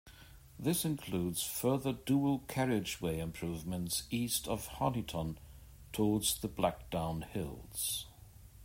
This 0.57 0.83
includes 0.83 1.43
further 1.43 1.93
dual 1.93 2.39
carriageway 2.47 3.19
improvements 3.19 4.07
east 4.09 4.47
of 4.47 4.67
Honiton 4.67 5.37
towards 5.93 6.39
the 6.41 6.49
Blackdown 6.49 7.23
Hills. 7.23 8.07